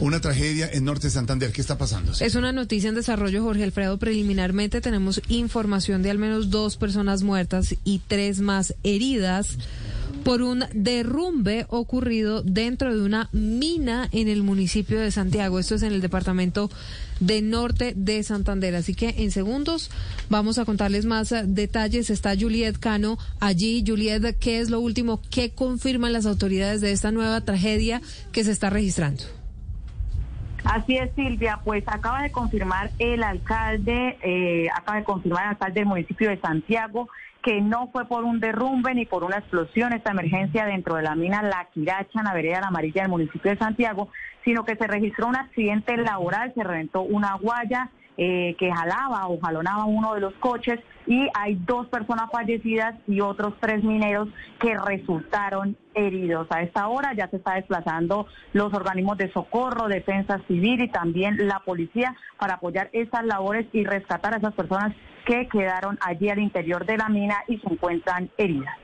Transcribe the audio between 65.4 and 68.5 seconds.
quedaron allí al interior de la mina y se encuentran